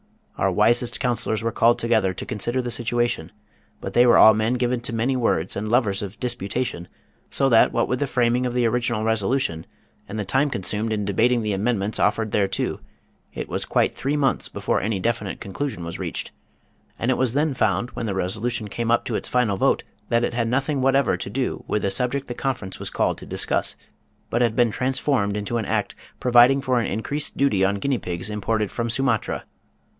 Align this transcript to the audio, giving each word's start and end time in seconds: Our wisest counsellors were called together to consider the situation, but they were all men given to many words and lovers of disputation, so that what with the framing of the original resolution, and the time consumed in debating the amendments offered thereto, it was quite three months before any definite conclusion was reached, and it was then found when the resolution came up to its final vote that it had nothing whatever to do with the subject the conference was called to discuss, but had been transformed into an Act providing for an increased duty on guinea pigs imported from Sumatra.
Our 0.35 0.49
wisest 0.51 0.99
counsellors 0.99 1.43
were 1.43 1.51
called 1.51 1.77
together 1.77 2.15
to 2.15 2.25
consider 2.25 2.63
the 2.63 2.71
situation, 2.71 3.31
but 3.79 3.93
they 3.93 4.07
were 4.07 4.17
all 4.17 4.33
men 4.33 4.55
given 4.55 4.81
to 4.81 4.95
many 4.95 5.15
words 5.15 5.55
and 5.55 5.69
lovers 5.69 6.01
of 6.01 6.19
disputation, 6.19 6.87
so 7.29 7.47
that 7.49 7.71
what 7.71 7.87
with 7.87 7.99
the 7.99 8.07
framing 8.07 8.47
of 8.47 8.55
the 8.55 8.65
original 8.65 9.03
resolution, 9.03 9.67
and 10.09 10.17
the 10.17 10.25
time 10.25 10.49
consumed 10.49 10.91
in 10.91 11.05
debating 11.05 11.43
the 11.43 11.53
amendments 11.53 11.99
offered 11.99 12.31
thereto, 12.31 12.79
it 13.35 13.47
was 13.47 13.65
quite 13.65 13.95
three 13.95 14.17
months 14.17 14.49
before 14.49 14.81
any 14.81 14.99
definite 14.99 15.39
conclusion 15.39 15.83
was 15.85 15.99
reached, 15.99 16.31
and 16.97 17.11
it 17.11 17.17
was 17.17 17.33
then 17.33 17.53
found 17.53 17.91
when 17.91 18.07
the 18.07 18.15
resolution 18.15 18.67
came 18.67 18.89
up 18.89 19.05
to 19.05 19.13
its 19.15 19.27
final 19.27 19.57
vote 19.57 19.83
that 20.09 20.23
it 20.23 20.33
had 20.33 20.47
nothing 20.47 20.81
whatever 20.81 21.15
to 21.15 21.29
do 21.29 21.63
with 21.67 21.83
the 21.83 21.91
subject 21.91 22.27
the 22.27 22.33
conference 22.33 22.79
was 22.79 22.89
called 22.89 23.19
to 23.19 23.27
discuss, 23.27 23.75
but 24.31 24.41
had 24.41 24.55
been 24.55 24.71
transformed 24.71 25.37
into 25.37 25.57
an 25.57 25.65
Act 25.65 25.93
providing 26.19 26.59
for 26.61 26.79
an 26.79 26.87
increased 26.87 27.37
duty 27.37 27.63
on 27.63 27.75
guinea 27.75 27.99
pigs 27.99 28.31
imported 28.31 28.71
from 28.71 28.89
Sumatra. 28.89 29.43